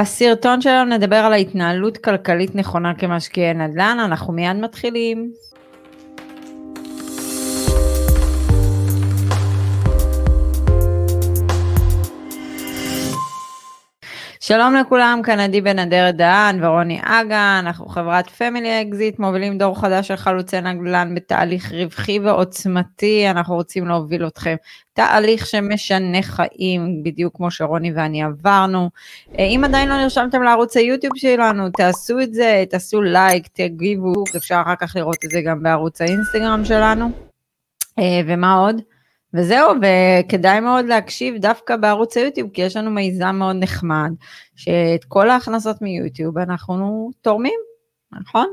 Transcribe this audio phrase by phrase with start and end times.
[0.00, 5.32] בסרטון שלנו נדבר על ההתנהלות כלכלית נכונה כמשקיעי נדל"ן, אנחנו מיד מתחילים.
[14.48, 19.80] שלום לכולם, כאן עדי בן אדרת דהן ורוני אגה, אנחנו חברת Family Exit, מובילים דור
[19.80, 24.56] חדש של חלוצי נדל"ן בתהליך רווחי ועוצמתי, אנחנו רוצים להוביל אתכם
[24.92, 28.90] תהליך שמשנה חיים, בדיוק כמו שרוני ואני עברנו.
[29.38, 34.60] אה, אם עדיין לא נרשמתם לערוץ היוטיוב שלנו, תעשו את זה, תעשו לייק, תגיבו, אפשר
[34.64, 37.10] אחר כך לראות את זה גם בערוץ האינסטגרם שלנו.
[37.98, 38.95] אה, ומה עוד?
[39.36, 44.10] וזהו, וכדאי מאוד להקשיב דווקא בערוץ היוטיוב, כי יש לנו מיזם מאוד נחמד,
[44.56, 47.60] שאת כל ההכנסות מיוטיוב אנחנו תורמים,
[48.20, 48.46] נכון?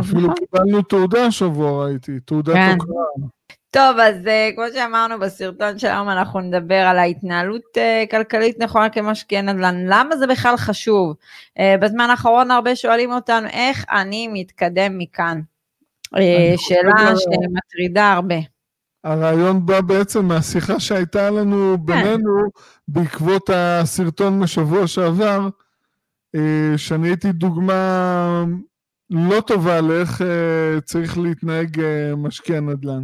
[0.00, 0.34] אפילו נכון?
[0.34, 2.76] קיבלנו תעודה השבוע, ראיתי, תעודת כן.
[2.80, 3.28] הוקרה.
[3.70, 8.88] טוב, אז uh, כמו שאמרנו בסרטון של היום, אנחנו נדבר על ההתנהלות uh, כלכלית נכונה
[8.88, 9.84] כמשקיע נדל"ן.
[9.86, 11.14] למה זה בכלל חשוב?
[11.58, 15.40] Uh, בזמן האחרון הרבה שואלים אותנו, איך אני מתקדם מכאן?
[16.14, 16.18] Uh,
[16.56, 18.55] שאלה שמטרידה הרבה.
[19.06, 21.86] הרעיון בא בעצם מהשיחה שהייתה לנו כן.
[21.86, 22.50] בינינו
[22.88, 25.48] בעקבות הסרטון משבוע שעבר,
[26.34, 28.44] אה, שאני הייתי דוגמה
[29.10, 33.02] לא טובה לאיך אה, צריך להתנהג אה, משקיע נדל"ן.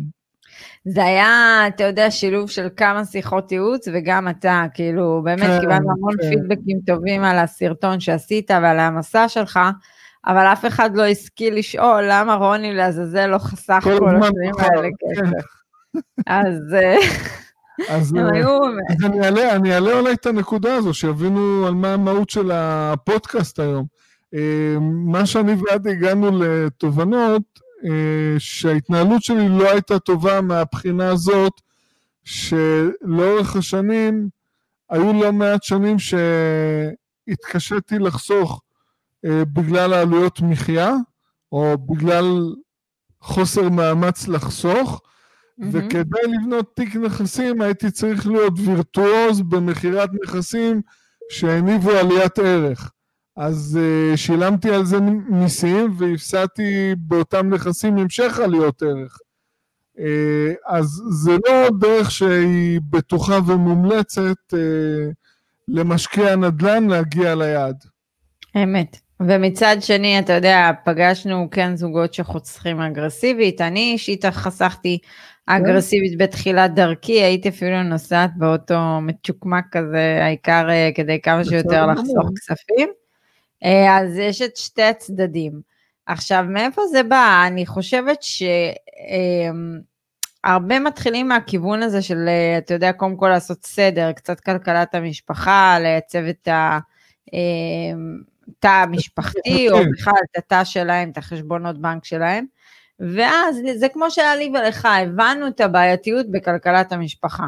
[0.84, 5.90] זה היה, אתה יודע, שילוב של כמה שיחות ייעוץ, וגם אתה, כאילו, באמת כן, קיבלנו
[5.90, 6.28] המון כן.
[6.30, 9.60] פידבקים טובים על הסרטון שעשית ועל המסע שלך,
[10.26, 15.61] אבל אף אחד לא השכיל לשאול למה רוני לעזאזל לא חסך כל השנים האלה כסף.
[16.26, 16.74] אז...
[16.74, 16.96] אה,
[17.88, 18.40] אז, אה,
[18.90, 23.58] אז אני אעלה, אני אעלה אולי את הנקודה הזו, שיבינו על מה המהות של הפודקאסט
[23.58, 23.86] היום.
[24.34, 27.42] אה, מה שאני ועד הגענו לתובנות,
[28.38, 31.52] שההתנהלות שלי לא הייתה טובה מהבחינה הזאת,
[32.24, 34.28] שלאורך השנים,
[34.90, 35.96] היו לא מעט שנים
[37.28, 38.62] שהתקשיתי לחסוך
[39.24, 40.94] בגלל העלויות מחיה,
[41.52, 42.54] או בגלל
[43.20, 45.00] חוסר מאמץ לחסוך,
[45.58, 50.82] וכדי לבנות תיק נכסים הייתי צריך להיות וירטואוז במכירת נכסים
[51.30, 52.92] שהניבו עליית ערך.
[53.36, 59.18] אז uh, שילמתי על זה מיסים והפסדתי באותם נכסים המשך עליות ערך.
[59.96, 60.00] Uh,
[60.66, 64.56] אז זה לא דרך שהיא בטוחה ומומלצת uh,
[65.68, 67.84] למשקיע נדל"ן להגיע ליעד.
[68.56, 68.96] אמת.
[69.20, 74.98] ומצד שני, אתה יודע, פגשנו כן זוגות שחוסכים אגרסיבית, אני אישית חסכתי
[75.46, 82.30] אגרסיבית בתחילת דרכי, הייתי אפילו נוסעת באותו מצ'וקמק כזה, העיקר אה, כדי כמה שיותר לחסוך
[82.36, 82.88] כספים.
[83.64, 85.60] אה, אז יש את שתי הצדדים.
[86.06, 87.44] עכשיו, מאיפה זה בא?
[87.46, 88.22] אני חושבת
[90.42, 94.94] שהרבה אמ, מתחילים מהכיוון הזה של, אה, אתה יודע, קודם כל לעשות סדר, קצת כלכלת
[94.94, 96.78] המשפחה, לייצב את ה...
[98.58, 102.44] תא המשפחתי, או בכלל את התא שלהם, את החשבונות בנק שלהם.
[103.16, 107.46] ואז זה כמו שהיה לי ולך, הבנו את הבעייתיות בכלכלת המשפחה.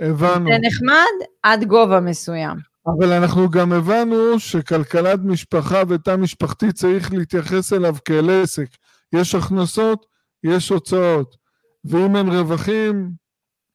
[0.00, 0.50] הבנו.
[0.52, 2.56] זה נחמד עד גובה מסוים.
[2.86, 8.68] אבל אנחנו גם הבנו שכלכלת משפחה ותא משפחתי צריך להתייחס אליו כאל עסק.
[9.12, 10.06] יש הכנסות,
[10.44, 11.36] יש הוצאות.
[11.84, 13.10] ואם אין רווחים,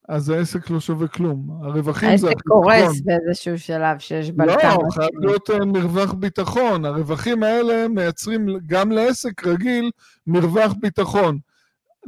[0.07, 1.59] אז העסק לא שווה כלום.
[1.63, 2.27] הרווחים זה...
[2.27, 4.75] העסק קורס באיזשהו שלב שיש בלטה.
[4.75, 6.85] לא, חייב להיות אה, מרווח ביטחון.
[6.85, 9.91] הרווחים האלה מייצרים גם לעסק רגיל
[10.27, 11.39] מרווח ביטחון.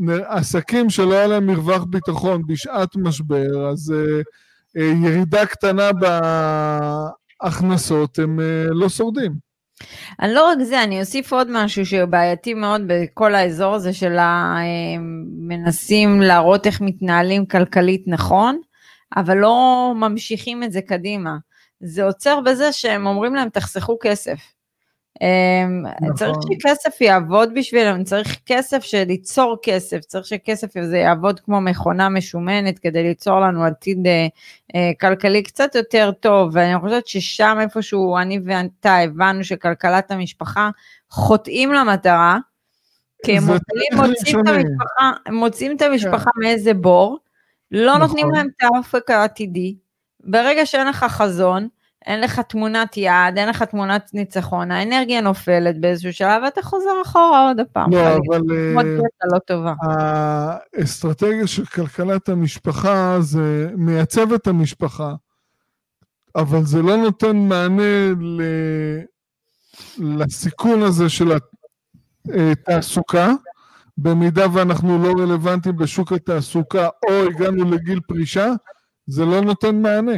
[0.07, 4.23] עסקים שלא היה להם מרווח ביטחון בשעת משבר, אז uh,
[4.77, 5.89] uh, ירידה קטנה
[7.41, 9.48] בהכנסות, הם uh, לא שורדים.
[10.19, 16.21] אני לא רק זה, אני אוסיף עוד משהו שבעייתי מאוד בכל האזור הזה של המנסים
[16.21, 18.59] להראות איך מתנהלים כלכלית נכון,
[19.17, 21.37] אבל לא ממשיכים את זה קדימה.
[21.81, 24.58] זה עוצר בזה שהם אומרים להם תחסכו כסף.
[25.21, 26.15] אמ, נכון.
[26.15, 32.79] צריך שכסף יעבוד בשבילם, צריך כסף שליצור כסף, צריך שכסף הזה יעבוד כמו מכונה משומנת
[32.79, 34.27] כדי ליצור לנו עתיד אה,
[34.75, 40.69] אה, כלכלי קצת יותר טוב, ואני חושבת ששם איפשהו אני ואתה הבנו שכלכלת המשפחה
[41.09, 42.37] חוטאים למטרה,
[43.25, 46.41] כי הם מוצאים, מוצאים, את המשפחה, מוצאים את המשפחה כן.
[46.41, 47.17] מאיזה בור,
[47.71, 48.01] לא נכון.
[48.01, 49.75] נותנים להם את האופק העתידי,
[50.19, 51.67] ברגע שאין לך חזון,
[52.05, 57.47] אין לך תמונת יעד, אין לך תמונת ניצחון, האנרגיה נופלת באיזשהו שלב ואתה חוזר אחורה
[57.47, 57.93] עוד פעם.
[57.93, 58.39] לא, אבל...
[58.75, 59.73] עוד קטע לא טובה.
[59.81, 65.13] האסטרטגיה של כלכלת המשפחה זה מייצב את המשפחה,
[66.35, 68.41] אבל זה לא נותן מענה ל...
[69.97, 71.31] לסיכון הזה של
[72.51, 73.31] התעסוקה,
[73.97, 78.47] במידה ואנחנו לא רלוונטיים בשוק התעסוקה או הגענו לגיל פרישה,
[79.07, 80.17] זה לא נותן מענה.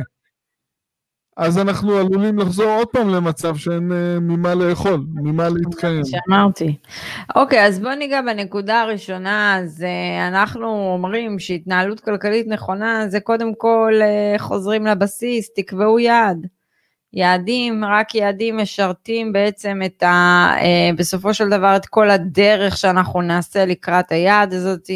[1.38, 6.02] אז אנחנו עלולים לחזור עוד פעם למצב שאין uh, ממה לאכול, ממה להתקיים.
[6.06, 6.76] שאמרתי.
[7.36, 13.56] אוקיי, אז בוא ניגע בנקודה הראשונה, אז uh, אנחנו אומרים שהתנהלות כלכלית נכונה זה קודם
[13.56, 16.48] כל uh, חוזרים לבסיס, תקבעו יעד.
[17.14, 20.48] יעדים, רק יעדים משרתים בעצם את ה...
[20.60, 24.90] Uh, בסופו של דבר את כל הדרך שאנחנו נעשה לקראת היעד הזאת.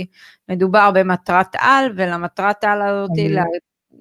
[0.49, 3.35] מדובר במטרת על, ולמטרת על הזאת אני...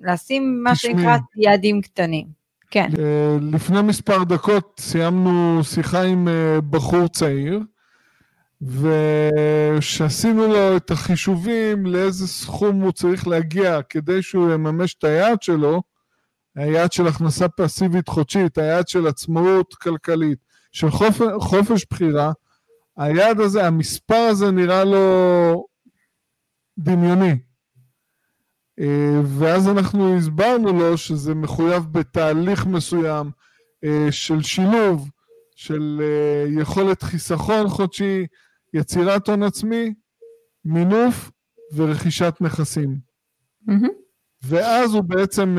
[0.02, 2.26] לשים מה שנקרא יעדים קטנים.
[2.70, 2.90] כן.
[2.98, 7.60] אה, לפני מספר דקות סיימנו שיחה עם אה, בחור צעיר,
[8.62, 15.82] ושעשינו לו את החישובים לאיזה סכום הוא צריך להגיע כדי שהוא יממש את היעד שלו,
[16.56, 20.38] היעד של הכנסה פסיבית חודשית, היעד של עצמאות כלכלית,
[20.72, 21.20] של חופ...
[21.38, 22.32] חופש בחירה,
[22.96, 25.66] היעד הזה, המספר הזה נראה לו
[26.78, 27.34] דמיוני.
[28.80, 33.30] אה, ואז אנחנו הסברנו לו שזה מחויב בתהליך מסוים
[33.84, 35.10] אה, של שילוב,
[35.56, 38.26] של אה, יכולת חיסכון חודשי,
[38.74, 39.94] יצירת הון עצמי,
[40.64, 41.30] מינוף
[41.74, 42.98] ורכישת נכסים.
[43.68, 43.88] Mm-hmm.
[44.42, 45.58] ואז הוא בעצם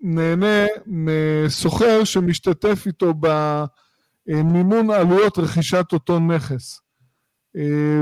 [0.00, 3.14] נהנה מסוחר שמשתתף איתו
[4.26, 6.83] במימון עלויות רכישת אותו נכס.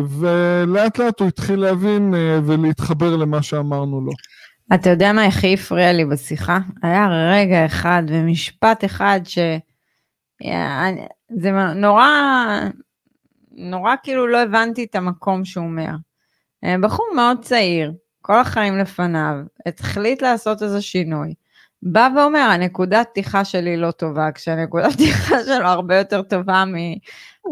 [0.08, 4.12] ולאט לאט הוא התחיל להבין אה, ולהתחבר למה שאמרנו לו.
[4.74, 6.58] אתה יודע מה הכי הפריע לי בשיחה?
[6.82, 9.38] היה רגע אחד ומשפט אחד ש...
[11.36, 12.08] זה נורא,
[13.52, 15.90] נורא כאילו לא הבנתי את המקום שהוא אומר.
[16.64, 19.34] אה, בחור מאוד צעיר, כל החיים לפניו,
[19.66, 21.34] החליט לעשות איזה שינוי.
[21.82, 26.64] בא ואומר, הנקודת פתיחה שלי לא טובה, כשהנקודת פתיחה שלו הרבה יותר טובה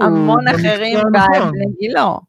[0.00, 2.20] המון אחרים בבני גילו.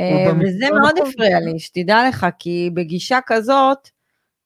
[0.00, 3.88] אה, וזה מאוד הפריע לי, שתדע לך, כי בגישה כזאת,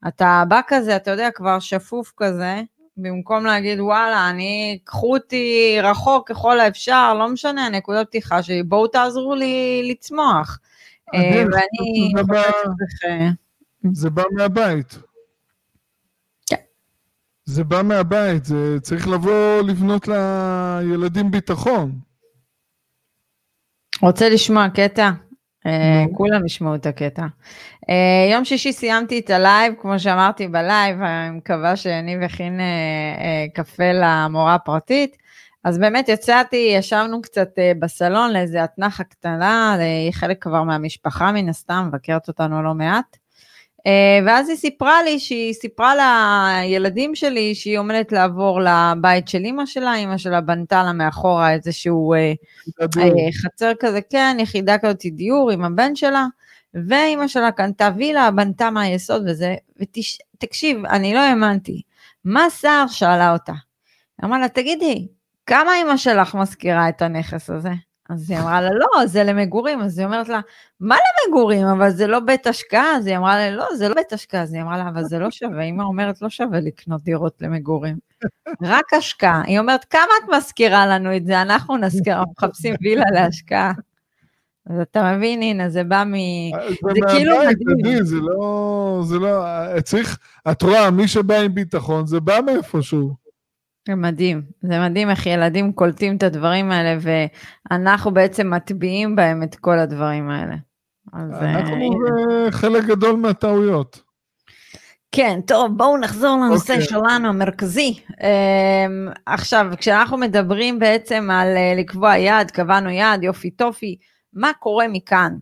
[0.08, 2.62] אתה בא כזה, אתה יודע, כבר שפוף כזה,
[2.96, 8.86] במקום להגיד, וואלה, אני, קחו אותי רחוק ככל האפשר, לא משנה, נקודות פתיחה שלי, בואו
[8.86, 10.58] תעזרו לי לצמוח.
[11.14, 13.28] אה, ואני חושבת שזה...
[13.92, 14.98] זה בא מהבית.
[17.46, 21.92] זה בא מהבית, זה צריך לבוא לבנות לילדים ביטחון.
[24.02, 25.10] רוצה לשמוע קטע?
[25.66, 27.26] אה, כולם ישמעו את הקטע.
[27.90, 32.60] אה, יום שישי סיימתי את ה live, כמו שאמרתי ב live, אני מקווה שאני אכין
[32.60, 35.16] אה, קפה למורה הפרטית.
[35.64, 37.48] אז באמת יצאתי, ישבנו קצת
[37.78, 43.16] בסלון לאיזה אתנחה קטנה, היא חלק כבר מהמשפחה מן הסתם, מבקרת אותנו לא מעט.
[43.86, 45.94] אה, ואז היא סיפרה לי שהיא סיפרה
[46.62, 52.14] לילדים שלי שהיא עומדת לעבור לבית של אימא שלה, אימא שלה בנתה לה מאחורה איזשהו
[52.14, 52.32] אה,
[52.80, 56.26] אה, חצר כזה, כן, יחידה כזאת דיור עם הבן שלה,
[56.88, 61.82] ואימא שלה קנתה וילה, בנתה מהיסוד וזה, ותקשיב, אני לא האמנתי,
[62.24, 63.52] מה סער שאלה אותה?
[64.24, 65.08] אמרה לה, תגידי,
[65.46, 67.72] כמה אימא שלך מזכירה את הנכס הזה?
[68.08, 69.80] אז היא אמרה לה, לא, זה למגורים.
[69.80, 70.40] אז היא אומרת לה,
[70.80, 71.66] מה למגורים?
[71.66, 72.96] אבל זה לא בית השקעה.
[72.96, 74.42] אז היא אמרה לה, לא, זה לא בית השקעה.
[74.42, 75.62] אז היא אמרה לה, אבל זה לא שווה.
[75.62, 77.96] אמא אומרת, לא שווה לקנות דירות למגורים.
[78.62, 79.42] רק השקעה.
[79.46, 81.42] היא אומרת, כמה את מזכירה לנו את זה?
[81.42, 83.72] אנחנו נזכיר, אנחנו מחפשים וילה להשקעה.
[84.70, 86.14] אז אתה מבין, הנה, זה בא מ...
[86.68, 88.04] זה, זה כאילו מדהים.
[88.04, 89.44] זה לא, זה לא,
[89.80, 90.18] צריך,
[90.50, 93.25] את רואה, מי שבא עם ביטחון, זה בא מאיפשהו.
[93.86, 96.98] זה מדהים, זה מדהים איך ילדים קולטים את הדברים האלה
[97.70, 100.54] ואנחנו בעצם מטביעים בהם את כל הדברים האלה.
[101.12, 104.02] אז, אנחנו uh, חלק גדול מהטעויות.
[105.12, 106.76] כן, טוב, בואו נחזור לנושא okay.
[106.76, 106.88] אוקיי.
[106.88, 108.00] שלנו המרכזי.
[108.10, 108.14] Um,
[109.26, 113.96] עכשיו, כשאנחנו מדברים בעצם על uh, לקבוע יעד, קבענו יעד, יופי טופי,
[114.32, 115.32] מה קורה מכאן?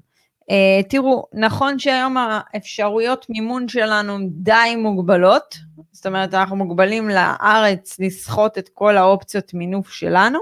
[0.42, 5.54] Uh, תראו, נכון שהיום האפשרויות מימון שלנו די מוגבלות,
[5.94, 10.38] זאת אומרת, אנחנו מוגבלים לארץ לסחוט את כל האופציות מינוף שלנו.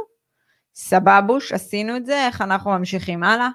[0.75, 3.49] סבבוש, עשינו את זה, איך אנחנו ממשיכים הלאה.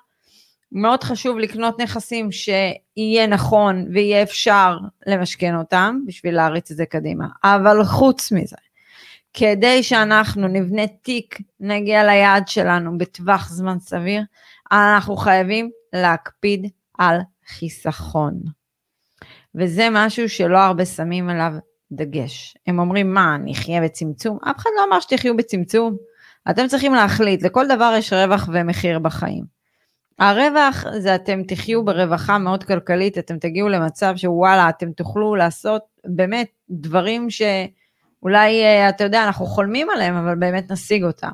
[0.72, 4.78] מאוד חשוב לקנות נכסים שיהיה נכון ויהיה אפשר
[5.08, 7.28] למשכן אותם בשביל להריץ את זה קדימה.
[7.44, 8.58] אבל חוץ מזה,
[9.34, 14.22] כדי שאנחנו נבנה תיק, נגיע ליעד שלנו בטווח זמן סביר,
[14.72, 18.42] אנחנו חייבים להקפיד על חיסכון.
[19.56, 21.54] וזה משהו שלא הרבה שמים עליו
[21.92, 22.58] דגש.
[22.68, 24.38] הם אומרים, מה, נחיה בצמצום?
[24.44, 25.98] אף אחד לא אמר שתחיו בצמצום.
[26.50, 29.58] אתם צריכים להחליט, לכל דבר יש רווח ומחיר בחיים.
[30.20, 36.48] הרווח זה אתם תחיו ברווחה מאוד כלכלית, אתם תגיעו למצב שוואלה, אתם תוכלו לעשות באמת
[36.70, 41.34] דברים שאולי, אה, אתה יודע, אנחנו חולמים עליהם, אבל באמת נשיג אותם.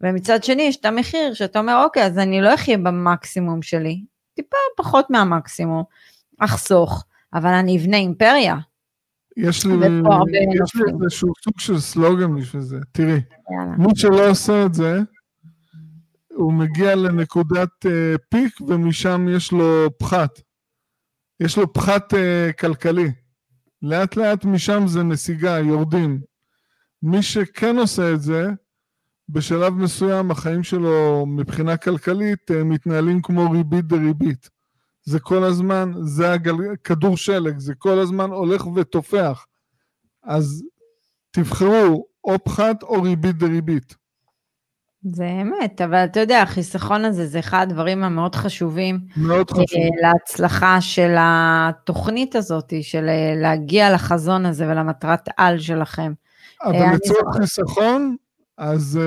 [0.00, 4.00] ומצד שני, יש את המחיר שאתה אומר, אוקיי, אז אני לא אחיה במקסימום שלי,
[4.34, 5.82] טיפה פחות מהמקסימום,
[6.40, 8.56] אחסוך, אבל אני אבנה אימפריה,
[9.36, 9.72] יש לי,
[11.02, 12.78] איזשהו סוג של סלוגן בשביל זה.
[12.92, 13.20] תראי,
[13.78, 15.00] מי שלא עושה את זה,
[16.34, 20.40] הוא מגיע לנקודת uh, פיק ומשם יש לו פחת.
[21.40, 22.16] יש לו פחת uh,
[22.60, 23.12] כלכלי.
[23.82, 26.20] לאט לאט משם זה נסיגה, יורדים.
[27.02, 28.48] מי שכן עושה את זה,
[29.28, 34.53] בשלב מסוים החיים שלו מבחינה כלכלית uh, מתנהלים כמו ריבית דריבית.
[35.04, 36.54] זה כל הזמן, זה הגל...
[36.84, 39.46] כדור שלג, זה כל הזמן הולך ותופח.
[40.22, 40.64] אז
[41.30, 43.94] תבחרו או פחת או ריבית דריבית.
[45.12, 49.00] זה אמת, אבל אתה יודע, החיסכון הזה זה אחד הדברים המאוד חשובים.
[49.16, 49.64] מאוד חשוב.
[49.74, 56.12] אה, להצלחה של התוכנית הזאת, של אה, להגיע לחזון הזה ולמטרת על שלכם.
[56.64, 58.16] אבל אה, לצורך חיסכון,
[58.58, 59.00] אז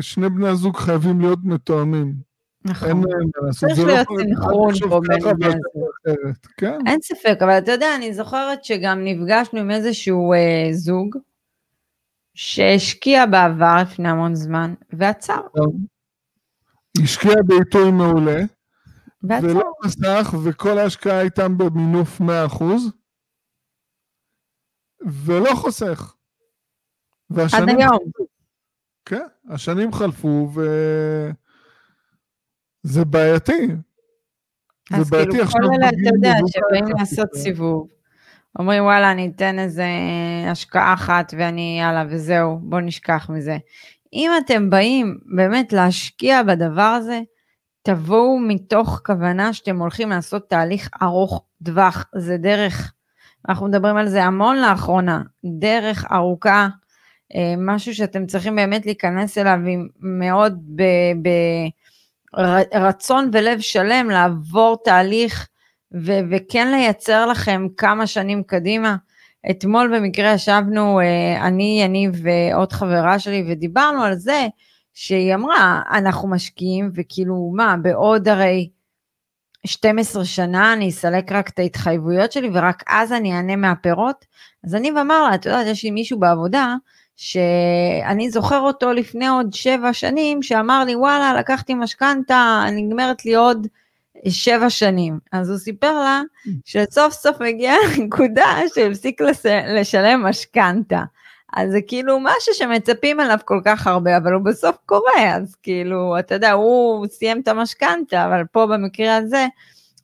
[0.00, 2.14] שני בני הזוג חייבים להיות מתואמים.
[2.68, 3.02] נכון.
[3.50, 5.58] צריך לא להיות סנכרון פה בין
[6.56, 6.78] כן.
[6.86, 10.32] אין ספק, אבל אתה יודע, אני זוכרת שגם נפגשנו עם איזשהו
[10.72, 11.16] זוג,
[12.34, 15.40] שהשקיע בעבר לפני המון זמן, ועצר.
[17.02, 18.40] השקיע בעיתוי מעולה,
[19.22, 19.46] ועצר.
[19.46, 22.64] ולא חסך, וכל ההשקעה הייתה במינוף 100%,
[25.06, 26.14] ולא חוסך.
[27.36, 27.98] עד היום.
[29.04, 30.50] כן, השנים חלפו,
[32.86, 33.66] וזה בעייתי.
[34.92, 37.88] אז כאילו כל אלה, אתה יודע, שבאים לעשות סיבוב,
[38.58, 39.86] אומרים וואלה אני אתן איזה
[40.50, 43.56] השקעה אחת ואני יאללה וזהו בוא נשכח מזה.
[44.12, 47.20] אם אתם באים באמת להשקיע בדבר הזה,
[47.82, 52.92] תבואו מתוך כוונה שאתם הולכים לעשות תהליך ארוך טווח, זה דרך,
[53.48, 55.22] אנחנו מדברים על זה המון לאחרונה,
[55.58, 56.68] דרך ארוכה,
[57.34, 60.58] אה, משהו שאתם צריכים באמת להיכנס אליו עם מאוד
[62.36, 65.48] ברצון ולב שלם, לעבור תהליך
[65.94, 68.96] ו- וכן לייצר לכם כמה שנים קדימה.
[69.50, 74.46] אתמול במקרה ישבנו, אה, אני, אני ועוד חברה שלי, ודיברנו על זה
[74.94, 78.70] שהיא אמרה, אנחנו משקיעים, וכאילו, מה, בעוד הרי
[79.66, 84.24] 12 שנה אני אסלק רק את ההתחייבויות שלי, ורק אז אני אענה מהפירות?
[84.64, 86.74] אז אני ואמר לה, את יודעת, יש לי מישהו בעבודה,
[87.16, 93.66] שאני זוכר אותו לפני עוד שבע שנים, שאמר לי, וואלה, לקחתי משכנתה, נגמרת לי עוד
[94.28, 95.18] שבע שנים.
[95.32, 96.22] אז הוא סיפר לה
[96.64, 99.20] שסוף סוף הגיעה לנקודה שהפסיק
[99.68, 101.02] לשלם משכנתה.
[101.52, 106.18] אז זה כאילו משהו שמצפים עליו כל כך הרבה, אבל הוא בסוף קורה, אז כאילו,
[106.18, 109.46] אתה יודע, הוא סיים את המשכנתה, אבל פה במקרה הזה,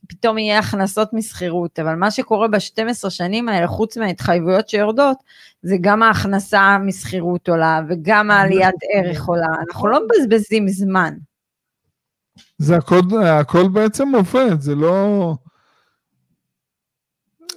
[0.08, 5.16] פתאום יהיה הכנסות משכירות, אבל מה שקורה ב-12 שנים האלה, חוץ מההתחייבויות שיורדות,
[5.62, 11.14] זה גם ההכנסה משכירות עולה, וגם העליית ערך עולה, אנחנו לא מבזבזים זמן.
[12.58, 15.34] זה הכל, הכל בעצם עובד, זה לא...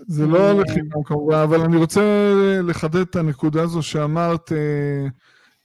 [0.07, 0.53] זה לא אה.
[0.53, 2.01] לחינם כמובן, אבל אני רוצה
[2.63, 5.07] לחדד את הנקודה הזו שאמרת אה,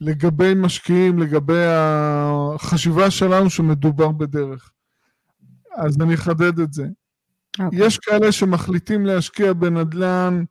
[0.00, 4.70] לגבי משקיעים, לגבי החשיבה שלנו שמדובר בדרך.
[5.76, 6.84] אז אני אחדד את זה.
[6.84, 7.64] Okay.
[7.64, 7.86] אוקיי.
[7.86, 10.44] יש כאלה שמחליטים להשקיע בנדל"ן,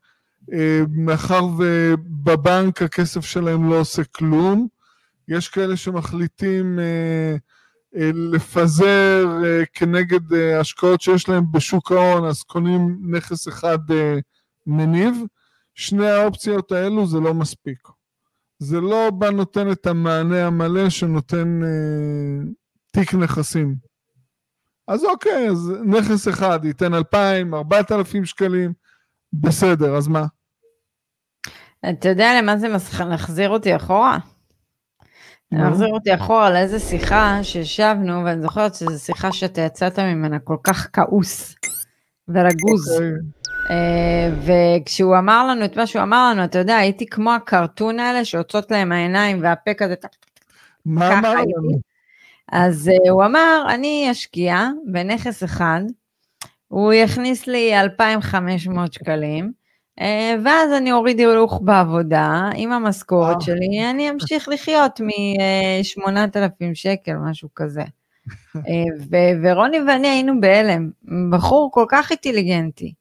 [0.54, 4.68] אה, מאחר ובבנק הכסף שלהם לא עושה כלום.
[5.28, 7.36] יש כאלה שמחליטים אה,
[7.96, 13.80] אה, לפזר אה, כנגד אה, השקעות שיש להם בשוק ההון, אז קונים נכס אחד
[14.68, 15.16] מניב.
[15.76, 17.88] שני האופציות האלו זה לא מספיק.
[18.60, 22.50] זה לא בא נותן את המענה המלא שנותן אה,
[22.92, 23.89] תיק נכסים.
[24.90, 28.74] אז אוקיי, אז נכס אחד ייתן 2,000, 4,000 שקלים,
[29.34, 30.26] בסדר, אז מה?
[31.90, 32.68] אתה יודע למה זה
[33.10, 34.18] מחזיר אותי אחורה?
[35.54, 40.58] זה מחזיר אותי אחורה לאיזה שיחה שישבנו, ואני זוכרת שזו שיחה שאתה יצאת ממנה כל
[40.64, 41.56] כך כעוס
[42.28, 42.92] ורגוז.
[42.94, 43.10] אוקיי.
[43.70, 48.26] אה, וכשהוא אמר לנו את מה שהוא אמר לנו, אתה יודע, הייתי כמו הקרטון האלה
[48.26, 49.96] שיוצאות להם העיניים והפה כזה,
[50.86, 51.89] מה אמר לנו?
[52.52, 55.82] אז uh, הוא אמר, אני אשקיע בנכס אחד,
[56.68, 59.52] הוא יכניס לי 2,500 שקלים,
[60.00, 63.42] אה, ואז אני אוריד הילוך בעבודה עם המשכורת אה.
[63.42, 67.84] שלי, אני אמשיך לחיות מ-8,000 שקל, משהו כזה.
[68.56, 70.90] אה, ורוני ואני היינו בהלם,
[71.32, 72.94] בחור כל כך אינטליגנטי,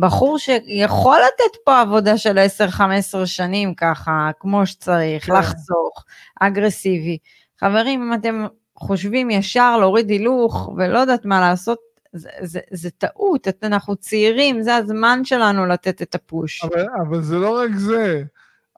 [0.00, 2.80] בחור שיכול לתת פה עבודה של 10-15
[3.24, 5.32] שנים ככה, כמו שצריך, כן.
[5.32, 6.04] לחסוך,
[6.40, 7.18] אגרסיבי.
[7.60, 8.46] חברים, אם אתם
[8.82, 11.78] חושבים ישר להוריד הילוך ולא יודעת מה לעשות,
[12.12, 16.64] זה, זה, זה טעות, אנחנו צעירים, זה הזמן שלנו לתת את הפוש.
[16.64, 18.22] אבל, אבל זה לא רק זה,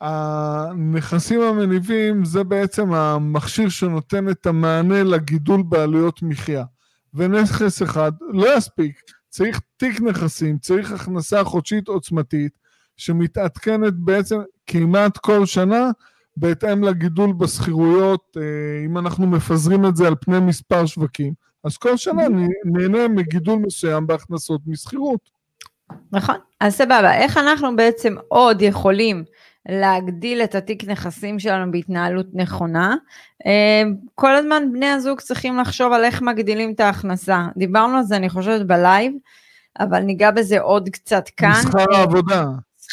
[0.01, 6.65] הנכסים המניבים זה בעצם המכשיר שנותן את המענה לגידול בעלויות מחיה.
[7.15, 12.53] ונכס אחד לא יספיק, צריך תיק נכסים, צריך הכנסה חודשית עוצמתית,
[12.97, 15.91] שמתעדכנת בעצם כמעט כל שנה
[16.37, 18.43] בהתאם לגידול בשכירויות, אה,
[18.87, 21.33] אם אנחנו מפזרים את זה על פני מספר שווקים,
[21.65, 22.23] אז כל שנה
[22.65, 25.21] נהנה מגידול מסוים בהכנסות משכירות.
[26.13, 29.25] נכון, אז סבבה, איך אנחנו בעצם עוד יכולים
[29.69, 32.97] להגדיל את התיק נכסים שלנו בהתנהלות נכונה.
[33.47, 33.83] אה,
[34.15, 37.47] כל הזמן בני הזוג צריכים לחשוב על איך מגדילים את ההכנסה.
[37.57, 39.13] דיברנו על זה, אני חושבת, בלייב,
[39.81, 41.63] אבל ניגע בזה עוד קצת כאן.
[41.63, 42.45] שכר העבודה.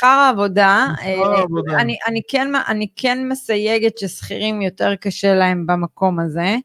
[0.01, 1.43] שכר העבודה, אה,
[1.79, 6.55] אני, אני, כן, אני כן מסייגת ששכירים יותר קשה להם במקום הזה.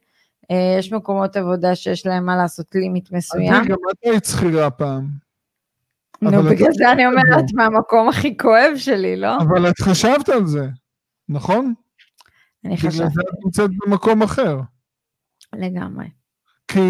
[0.50, 3.55] אה, יש מקומות עבודה שיש להם מה לעשות לימיט מסוים.
[3.55, 5.09] אני גם את היית שכירה פעם.
[6.23, 9.37] נו, בגלל זה אני אומרת מהמקום הכי כואב שלי, לא?
[9.37, 10.69] אבל את חשבת על זה,
[11.28, 11.75] נכון?
[12.64, 12.97] אני חשבתי.
[12.97, 14.61] בגלל זה את נמצאת במקום אחר.
[15.52, 16.07] לגמרי.
[16.69, 16.81] כי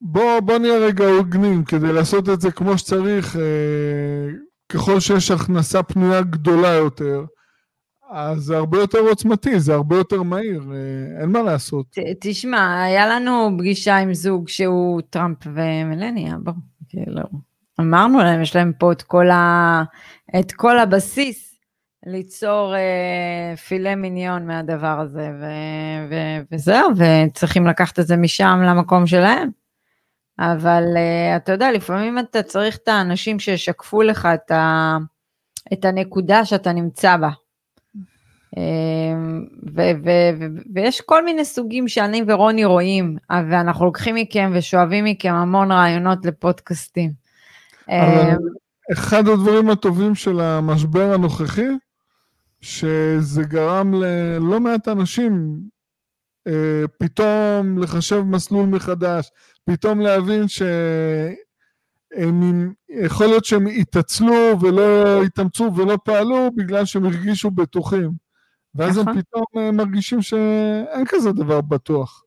[0.00, 3.42] בוא, בוא נהיה רגע הוגנים, כדי לעשות את זה כמו שצריך, אה,
[4.68, 7.24] ככל שיש הכנסה פנויה גדולה יותר,
[8.10, 11.86] אז זה הרבה יותר עוצמתי, זה הרבה יותר מהיר, אה, אין מה לעשות.
[11.90, 16.52] ת, תשמע, היה לנו פגישה עם זוג שהוא טראמפ ומלניה, בוא,
[16.88, 17.22] כאילו,
[17.80, 19.82] אמרנו להם, יש להם פה את כל, ה,
[20.38, 21.58] את כל הבסיס
[22.06, 25.44] ליצור אה, פילה מיניון מהדבר הזה, ו,
[26.10, 26.14] ו,
[26.52, 29.65] וזהו, וצריכים לקחת את זה משם למקום שלהם.
[30.38, 34.96] אבל uh, אתה יודע, לפעמים אתה צריך את האנשים שישקפו לך את, ה,
[35.72, 37.30] את הנקודה שאתה נמצא בה.
[38.54, 38.58] Uh,
[39.74, 45.34] ו- ו- ו- ויש כל מיני סוגים שאני ורוני רואים, ואנחנו לוקחים מכם ושואבים מכם
[45.34, 47.12] המון רעיונות לפודקאסטים.
[47.90, 48.34] אה,
[48.92, 51.68] אחד הדברים הטובים של המשבר הנוכחי,
[52.60, 55.60] שזה גרם ללא מעט אנשים
[56.98, 59.30] פתאום לחשב מסלול מחדש,
[59.70, 61.34] פתאום להבין שהם,
[62.88, 68.10] יכול להיות שהם התעצלו ולא התאמצו ולא פעלו בגלל שהם הרגישו בטוחים.
[68.74, 69.22] ואז הם נכון.
[69.22, 72.22] פתאום אה, מרגישים שאין כזה דבר בטוח.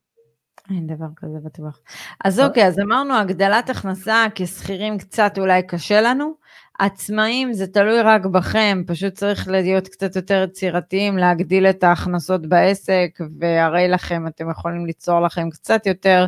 [0.70, 1.80] אין דבר כזה בטוח.
[2.24, 6.34] אז אוקיי, אז אמרנו הגדלת הכנסה כשכירים קצת אולי קשה לנו.
[6.80, 13.18] עצמאים זה תלוי רק בכם, פשוט צריך להיות קצת יותר יצירתיים, להגדיל את ההכנסות בעסק,
[13.38, 16.26] והרי לכם, אתם יכולים ליצור לכם קצת יותר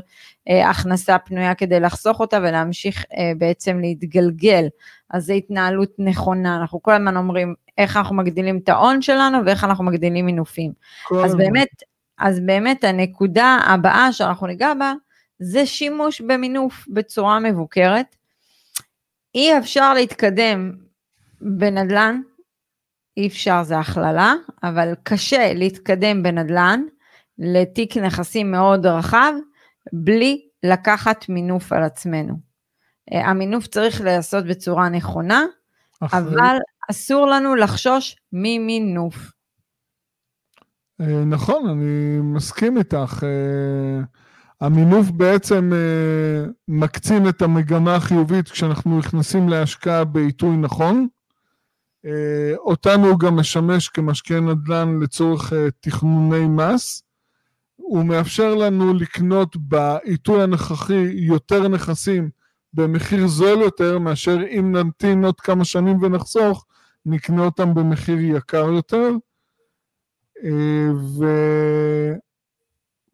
[0.48, 4.66] אה, הכנסה פנויה כדי לחסוך אותה ולהמשיך אה, בעצם להתגלגל.
[5.10, 9.64] אז זו התנהלות נכונה, אנחנו כל הזמן אומרים איך אנחנו מגדילים את ההון שלנו ואיך
[9.64, 10.72] אנחנו מגדילים מינופים.
[11.24, 11.68] אז באמת,
[12.18, 14.92] אז באמת הנקודה הבאה שאנחנו ניגע בה,
[15.38, 18.21] זה שימוש במינוף בצורה מבוקרת.
[19.34, 20.72] אי אפשר להתקדם
[21.40, 22.20] בנדל"ן,
[23.16, 26.82] אי אפשר זה הכללה, אבל קשה להתקדם בנדל"ן
[27.38, 29.32] לתיק נכסים מאוד רחב,
[29.92, 32.34] בלי לקחת מינוף על עצמנו.
[33.12, 35.44] אה, המינוף צריך להיעשות בצורה נכונה,
[36.00, 36.20] אחרי.
[36.20, 36.56] אבל
[36.90, 39.32] אסור לנו לחשוש ממינוף.
[41.00, 43.24] אה, נכון, אני מסכים איתך.
[44.62, 45.72] אה, המינוף בעצם
[46.68, 51.08] מקצין את המגמה החיובית כשאנחנו נכנסים להשקעה בעיתוי נכון.
[52.56, 57.02] אותנו הוא גם משמש כמשקיעי נדל"ן לצורך תכנוני מס.
[57.76, 62.30] הוא מאפשר לנו לקנות בעיתוי הנוכחי יותר נכסים
[62.72, 66.66] במחיר זול יותר, מאשר אם נמתין עוד כמה שנים ונחסוך,
[67.06, 69.10] נקנה אותם במחיר יקר יותר.
[70.44, 70.88] אה,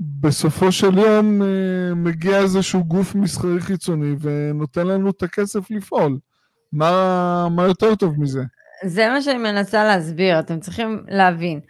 [0.00, 6.18] ובסופו של יום אה, מגיע איזשהו גוף מסחרי חיצוני ונותן לנו את הכסף לפעול.
[6.72, 8.42] מה, מה יותר טוב מזה?
[8.84, 11.60] זה מה שאני מנסה להסביר, אתם צריכים להבין.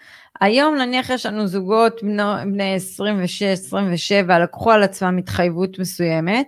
[0.41, 2.01] היום נניח יש לנו זוגות
[2.43, 2.77] בני
[4.27, 6.47] 26-27, לקחו על עצמם התחייבות מסוימת,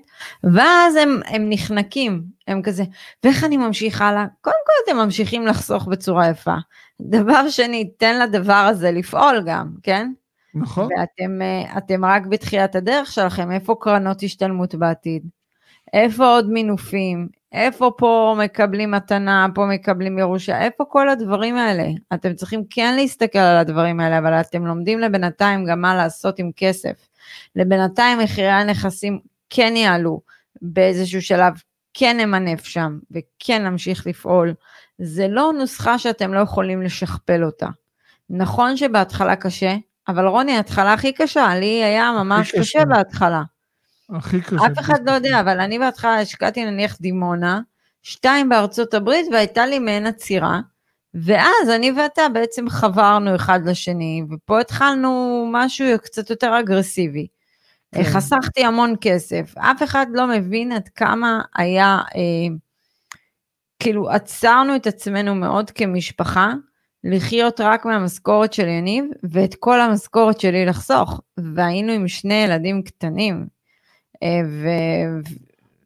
[0.54, 2.84] ואז הם, הם נחנקים, הם כזה,
[3.24, 4.26] ואיך אני ממשיך הלאה?
[4.40, 6.54] קודם כל אתם ממשיכים לחסוך בצורה יפה.
[7.00, 10.12] דבר שני, תן לדבר הזה לפעול גם, כן?
[10.54, 10.88] נכון.
[11.74, 15.22] ואתם רק בתחילת הדרך שלכם, איפה קרנות השתלמות בעתיד?
[15.92, 17.28] איפה עוד מינופים?
[17.52, 21.88] איפה פה מקבלים מתנה, פה מקבלים ירושה, איפה כל הדברים האלה?
[22.14, 26.50] אתם צריכים כן להסתכל על הדברים האלה, אבל אתם לומדים לבינתיים גם מה לעשות עם
[26.56, 27.08] כסף.
[27.56, 29.18] לבינתיים מחירי הנכסים
[29.50, 30.20] כן יעלו
[30.62, 31.52] באיזשהו שלב,
[31.94, 34.54] כן נמנף שם וכן נמשיך לפעול.
[34.98, 37.68] זה לא נוסחה שאתם לא יכולים לשכפל אותה.
[38.30, 39.76] נכון שבהתחלה קשה,
[40.08, 43.42] אבל רוני, ההתחלה הכי קשה, לי היה ממש קשה, בהתחלה.
[44.10, 44.66] הכי קשה.
[44.66, 47.60] אף אחד לא יודע, אבל אני בהתחלה השקעתי נניח דימונה,
[48.02, 50.60] שתיים בארצות הברית, והייתה לי מעין עצירה,
[51.14, 57.26] ואז אני ואתה בעצם חברנו אחד לשני, ופה התחלנו משהו קצת יותר אגרסיבי.
[57.94, 58.02] כן.
[58.04, 62.56] חסכתי המון כסף, אף אחד לא מבין עד כמה היה, אה,
[63.78, 66.52] כאילו עצרנו את עצמנו מאוד כמשפחה,
[67.04, 71.20] לחיות רק מהמשכורת של יניב, ואת כל המשכורת שלי לחסוך,
[71.54, 73.46] והיינו עם שני ילדים קטנים,
[74.22, 74.68] אה, ו...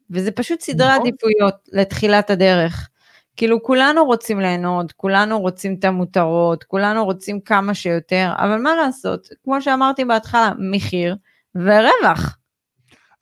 [0.09, 1.01] וזה פשוט סדרי נכון.
[1.01, 2.89] עדיפויות לתחילת הדרך.
[3.37, 9.27] כאילו כולנו רוצים ליהנות, כולנו רוצים את המותרות, כולנו רוצים כמה שיותר, אבל מה לעשות,
[9.43, 11.15] כמו שאמרתי בהתחלה, מחיר
[11.55, 12.37] ורווח.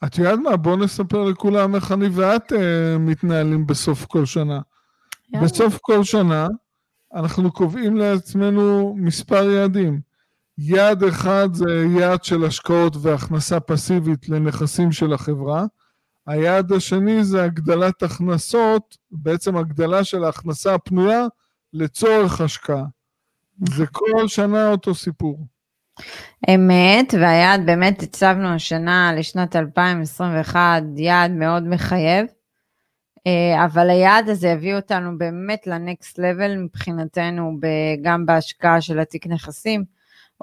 [0.06, 2.56] את יודעת מה, בואו נספר לכולם איך אני ואת uh,
[2.99, 4.60] מתנהלים בסוף כל שנה.
[5.34, 5.47] יאללה.
[5.47, 6.47] בסוף כל שנה
[7.15, 10.02] אנחנו קובעים לעצמנו מספר יעדים.
[10.58, 15.65] יעד אחד זה יעד של השקעות והכנסה פסיבית לנכסים של החברה.
[16.28, 21.26] היעד השני זה הגדלת הכנסות, בעצם הגדלה של ההכנסה הפנויה
[21.73, 22.84] לצורך השקעה.
[23.69, 25.47] זה כל שנה אותו סיפור.
[26.49, 32.26] אמת, והיעד באמת הצבנו השנה לשנת 2021 יעד מאוד מחייב,
[33.65, 37.59] אבל היעד הזה הביא אותנו באמת לנקסט לבל מבחינתנו,
[38.01, 39.83] גם בהשקעה של התיק נכסים.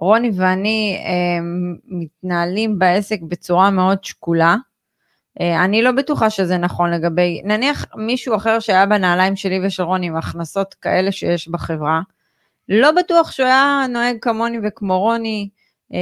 [0.00, 1.44] רוני ואני אה,
[1.88, 4.56] מתנהלים בעסק בצורה מאוד שקולה.
[5.40, 10.06] אה, אני לא בטוחה שזה נכון לגבי, נניח מישהו אחר שהיה בנעליים שלי ושל רוני
[10.06, 12.00] עם הכנסות כאלה שיש בחברה,
[12.68, 15.48] לא בטוח שהוא היה נוהג כמוני וכמו רוני,
[15.94, 15.98] אה,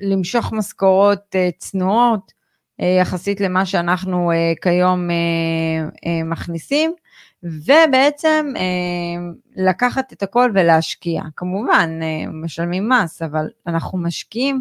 [0.00, 2.35] למשוך משכורות אה, צנועות אה,
[2.78, 5.16] יחסית למה שאנחנו אה, כיום אה,
[6.06, 6.94] אה, מכניסים,
[7.42, 11.22] ובעצם אה, לקחת את הכל ולהשקיע.
[11.36, 14.60] כמובן, אה, משלמים מס, אבל אנחנו משקיעים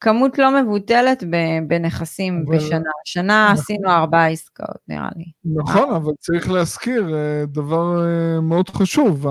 [0.00, 1.24] כמות לא מבוטלת
[1.66, 2.56] בנכסים אבל...
[2.56, 2.90] בשנה.
[3.06, 3.62] השנה נכון.
[3.62, 5.24] עשינו ארבעה עסקאות, נראה לי.
[5.44, 9.26] נכון, אבל צריך להזכיר אה, דבר אה, מאוד חשוב,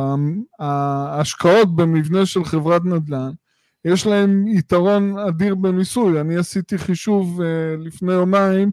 [0.59, 3.31] ההשקעות במבנה של חברת נדל"ן,
[3.85, 6.21] יש להם יתרון אדיר במיסוי.
[6.21, 7.47] אני עשיתי חישוב אה,
[7.79, 8.71] לפני יומיים,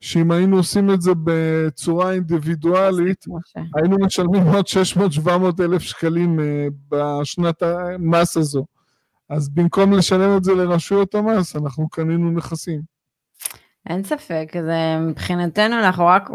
[0.00, 3.24] שאם היינו עושים את זה בצורה אינדיבידואלית,
[3.74, 4.64] היינו משלמים עוד
[5.26, 6.38] 600-700 אלף שקלים
[6.88, 8.64] בשנת המס הזו.
[9.28, 12.80] אז במקום לשלם את זה לרשויות המס, אנחנו קנינו נכסים.
[13.90, 16.30] אין ספק, זה מבחינתנו אנחנו רק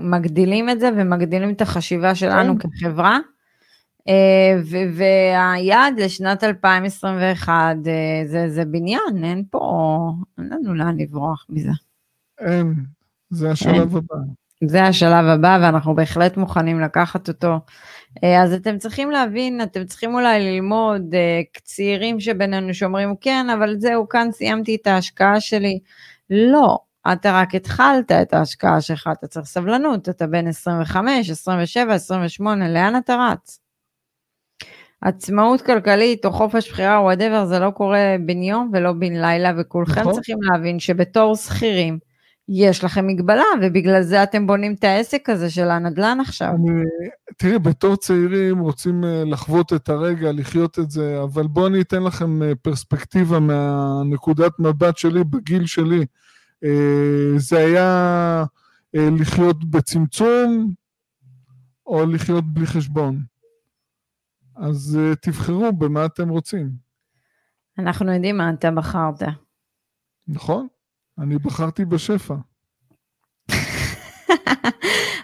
[0.00, 2.68] מגדילים את זה ומגדילים את החשיבה שלנו כן.
[2.68, 3.18] כחברה.
[4.08, 11.70] אה, והיעד לשנת 2021 אה, זה, זה בניין, אין פה, אין לנו לאן לברוח מזה.
[12.40, 12.74] אין,
[13.30, 13.82] זה השלב אין.
[13.82, 14.16] הבא.
[14.64, 17.58] זה השלב הבא ואנחנו בהחלט מוכנים לקחת אותו.
[18.24, 21.14] אה, אז אתם צריכים להבין, אתם צריכים אולי ללמוד,
[21.64, 25.78] צעירים שבינינו שאומרים, כן, אבל זהו, כאן סיימתי את ההשקעה שלי.
[26.30, 26.78] לא,
[27.12, 32.96] אתה רק התחלת את ההשקעה שלך, אתה צריך סבלנות, אתה בן 25, 27, 28, לאן
[32.96, 33.65] אתה רץ?
[35.06, 39.52] עצמאות כלכלית או חופש בחירה או whatever, זה לא קורה בן יום ולא בן לילה,
[39.58, 40.12] וכולכם נכון.
[40.12, 41.98] צריכים להבין שבתור שכירים,
[42.48, 46.48] יש לכם מגבלה, ובגלל זה אתם בונים את העסק הזה של הנדל"ן עכשיו.
[46.48, 46.82] אני,
[47.36, 52.02] תראי, בתור צעירים רוצים אה, לחוות את הרגע, לחיות את זה, אבל בואו אני אתן
[52.02, 56.06] לכם אה, פרספקטיבה מהנקודת מבט שלי, בגיל שלי.
[56.64, 56.70] אה,
[57.36, 58.44] זה היה
[58.94, 60.72] לחיות בצמצום,
[61.86, 63.35] או לחיות בלי חשבון.
[64.56, 66.70] אז תבחרו במה אתם רוצים.
[67.78, 69.22] אנחנו יודעים מה אתה בחרת.
[70.28, 70.66] נכון.
[71.18, 72.34] אני בחרתי בשפע.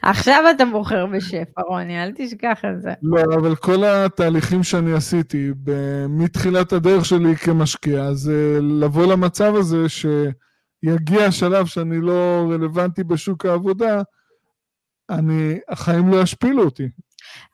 [0.03, 2.93] עכשיו אתה בוחר בשפע, רוני, אל תשכח את זה.
[3.03, 5.51] לא, אבל כל התהליכים שאני עשיתי
[6.09, 14.03] מתחילת הדרך שלי כמשקיע, זה לבוא למצב הזה שיגיע השלב שאני לא רלוונטי בשוק העבודה,
[15.11, 16.89] אני, החיים לא ישפילו אותי.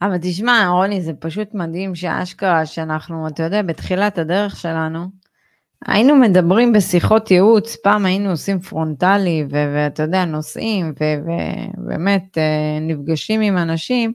[0.03, 5.07] אבל תשמע, רוני, זה פשוט מדהים שאשכרה שאנחנו, אתה יודע, בתחילת הדרך שלנו,
[5.87, 10.93] היינו מדברים בשיחות ייעוץ, פעם היינו עושים פרונטלי, ואתה יודע, נוסעים,
[11.79, 14.12] ובאמת אה, נפגשים עם אנשים,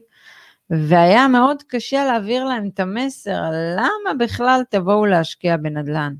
[0.70, 3.42] והיה מאוד קשה להעביר להם את המסר,
[3.76, 6.14] למה בכלל תבואו להשקיע בנדל"ן.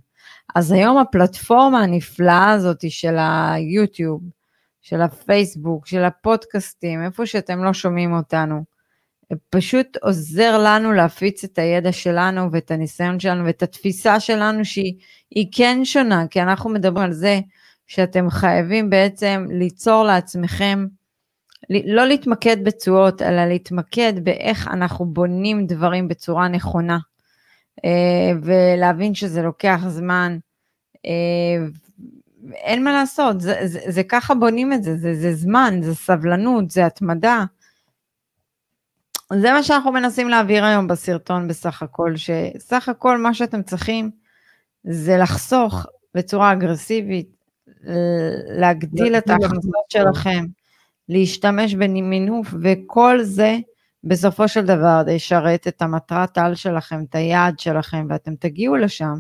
[0.55, 4.23] אז היום הפלטפורמה הנפלאה הזאת של היוטיוב,
[4.83, 8.65] של הפייסבוק, של הפודקאסטים, איפה שאתם לא שומעים אותנו,
[9.51, 15.85] פשוט עוזר לנו להפיץ את הידע שלנו ואת הניסיון שלנו ואת התפיסה שלנו שהיא כן
[15.85, 17.41] שונה, כי אנחנו מדברים על זה
[17.87, 20.87] שאתם חייבים בעצם ליצור לעצמכם,
[21.71, 26.99] לא להתמקד בתשואות, אלא להתמקד באיך אנחנו בונים דברים בצורה נכונה,
[27.85, 30.39] אה, ולהבין שזה לוקח זמן.
[31.07, 31.67] אה,
[32.55, 36.71] אין מה לעשות, זה, זה, זה ככה בונים את זה, זה, זה זמן, זה סבלנות,
[36.71, 37.45] זה התמדה.
[39.33, 44.11] זה מה שאנחנו מנסים להעביר היום בסרטון בסך הכל, שסך הכל מה שאתם צריכים
[44.85, 47.29] זה לחסוך בצורה אגרסיבית,
[48.59, 50.45] להגדיל את ההכנסות שלכם,
[51.09, 53.59] להשתמש במינוף, וכל זה
[54.05, 59.15] בסופו של דבר ישרת את המטרת על שלכם, את היעד שלכם, ואתם תגיעו לשם,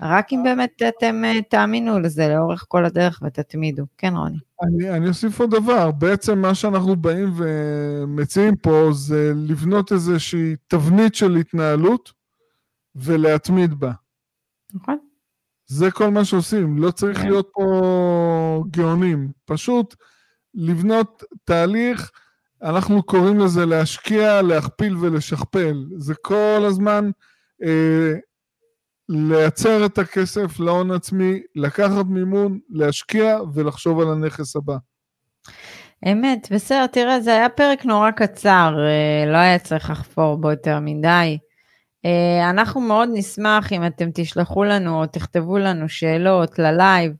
[0.00, 3.84] רק אם באמת אתם אה, תאמינו לזה לאורך כל הדרך ותתמידו.
[3.98, 4.38] כן, רוני.
[4.62, 11.14] אני, אני אוסיף עוד דבר, בעצם מה שאנחנו באים ומציעים פה זה לבנות איזושהי תבנית
[11.14, 12.12] של התנהלות
[12.94, 13.92] ולהתמיד בה.
[14.74, 14.98] נכון.
[15.66, 17.28] זה כל מה שעושים, לא צריך כן.
[17.28, 19.94] להיות פה גאונים, פשוט
[20.54, 22.10] לבנות תהליך,
[22.62, 25.86] אנחנו קוראים לזה להשקיע, להכפיל ולשכפל.
[25.96, 27.10] זה כל הזמן
[27.62, 28.14] אה,
[29.08, 34.76] לייצר את הכסף להון עצמי, לקחת מימון, להשקיע ולחשוב על הנכס הבא.
[36.12, 40.78] אמת, בסדר, תראה, זה היה פרק נורא קצר, אה, לא היה צריך לחפור בו יותר
[40.80, 41.38] מדי.
[42.04, 47.12] אה, אנחנו מאוד נשמח אם אתם תשלחו לנו או תכתבו לנו שאלות ללייב.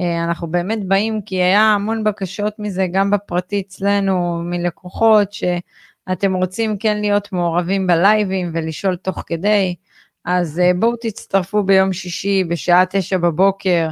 [0.00, 6.78] אה, אנחנו באמת באים כי היה המון בקשות מזה גם בפרטי אצלנו מלקוחות שאתם רוצים
[6.78, 9.74] כן להיות מעורבים בלייבים ולשאול תוך כדי.
[10.24, 13.88] אז אה, בואו תצטרפו ביום שישי בשעה תשע בבוקר.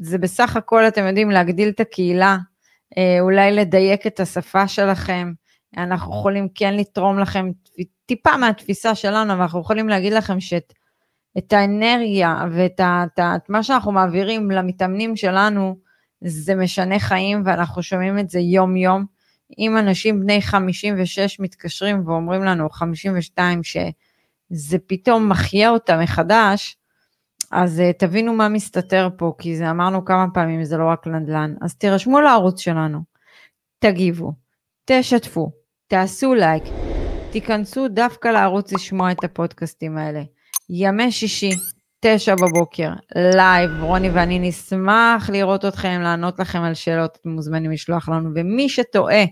[0.00, 2.36] זה בסך הכל, אתם יודעים, להגדיל את הקהילה,
[3.20, 5.32] אולי לדייק את השפה שלכם.
[5.76, 7.50] אנחנו יכולים כן לתרום לכם
[8.06, 10.72] טיפה מהתפיסה שלנו, אבל אנחנו יכולים להגיד לכם שאת
[11.38, 15.76] את האנרגיה ואת את, את מה שאנחנו מעבירים למתאמנים שלנו,
[16.20, 19.04] זה משנה חיים, ואנחנו שומעים את זה יום-יום.
[19.58, 23.62] אם אנשים בני 56 מתקשרים ואומרים לנו, 52,
[24.52, 26.76] שזה פתאום מחיה אותה מחדש,
[27.50, 31.54] אז אה, תבינו מה מסתתר פה, כי זה אמרנו כמה פעמים, זה לא רק נדל"ן.
[31.62, 32.98] אז תירשמו לערוץ שלנו,
[33.78, 34.32] תגיבו,
[34.84, 35.50] תשתפו,
[35.86, 36.62] תעשו לייק,
[37.30, 40.22] תיכנסו דווקא לערוץ לשמוע את הפודקאסטים האלה.
[40.70, 41.50] ימי שישי,
[42.00, 48.08] תשע בבוקר, live, רוני ואני נשמח לראות אתכם, לענות לכם על שאלות, אתם מוזמנים לשלוח
[48.08, 49.24] לנו, ומי שטועה,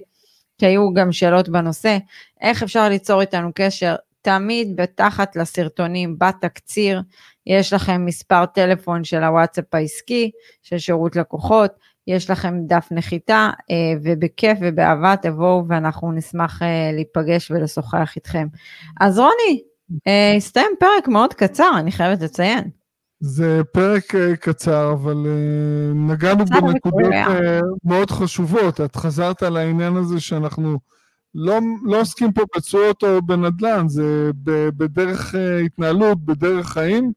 [0.59, 1.99] כי היו גם שאלות בנושא,
[2.41, 3.95] איך אפשר ליצור איתנו קשר,
[4.27, 7.03] תמיד בתחת לסרטונים, בתקציר,
[7.47, 10.31] יש לכם מספר טלפון של הוואטסאפ העסקי,
[10.63, 11.71] של שירות לקוחות,
[12.07, 18.47] יש לכם דף נחיתה, אה, ובכיף ובאהבה תבואו ואנחנו נשמח אה, להיפגש ולשוחח איתכם.
[19.01, 19.63] אז רוני,
[20.07, 22.71] אה, הסתיים פרק מאוד קצר, אני חייבת לציין.
[23.21, 25.27] זה פרק קצר, אבל
[25.95, 27.13] נגענו בנקודות
[27.85, 28.81] מאוד חשובות.
[28.81, 30.79] את חזרת על העניין הזה שאנחנו
[31.39, 34.31] לא, לא עוסקים פה בתשואות או בנדל"ן, זה
[34.77, 37.13] בדרך התנהלות, בדרך חיים.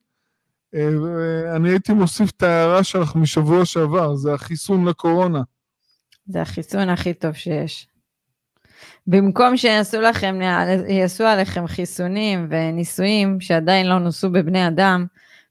[0.76, 5.42] אה, אני הייתי מוסיף את ההערה שלך משבוע שעבר, זה החיסון לקורונה.
[6.26, 7.88] זה החיסון הכי טוב שיש.
[9.08, 10.40] במקום שיעשו לכם,
[10.88, 15.06] יעשו עליכם חיסונים וניסויים שעדיין לא נוסו בבני אדם,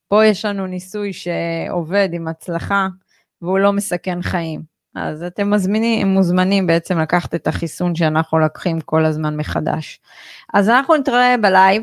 [0.08, 2.88] פה יש לנו ניסוי שעובד עם הצלחה
[3.42, 4.62] והוא לא מסכן חיים.
[4.94, 10.00] אז אתם מזמינים, מוזמנים בעצם לקחת את החיסון שאנחנו לקחים כל הזמן מחדש.
[10.54, 11.82] אז אנחנו נתראה בלייב,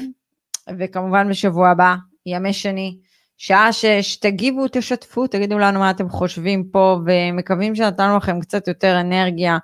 [0.80, 2.98] וכמובן בשבוע הבא, ימי שני,
[3.38, 9.00] שעה שש, תגיבו, תשתפו, תגידו לנו מה אתם חושבים פה, ומקווים שנתנו לכם קצת יותר
[9.00, 9.58] אנרגיה,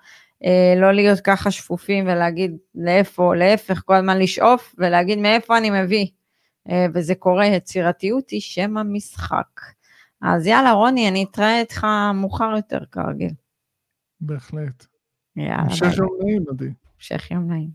[0.46, 6.08] אה, לא להיות ככה שפופים ולהגיד לאיפה, להפך, כל הזמן לשאוף ולהגיד מאיפה אני מביא.
[6.70, 9.62] אה, וזה קורה, יצירתיות היא שם המשחק.
[10.22, 13.34] אז יאללה, רוני, אני אתראה איתך מאוחר יותר כרגיל.
[14.22, 14.86] בהחלט.
[15.36, 15.56] יאללה.
[15.56, 16.70] המשך יום נעים, עדי.
[16.96, 17.70] המשך יום נעים.